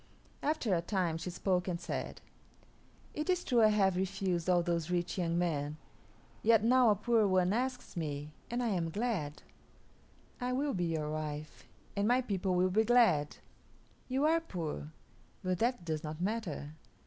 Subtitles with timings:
[0.41, 2.21] After a time she spoke and said,
[3.13, 5.77] "It is true I have refused all those rich young men;
[6.41, 9.43] yet now a poor one asks me, and I am glad.
[10.39, 13.37] I will be your wife, and my people will be glad.
[14.07, 14.91] You are poor,
[15.43, 16.71] but that does not matter.